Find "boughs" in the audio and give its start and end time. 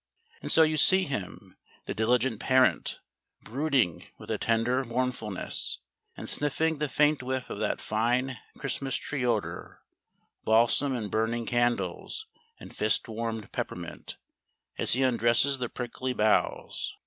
16.13-16.97